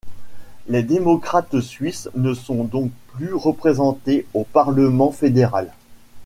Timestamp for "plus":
3.13-3.35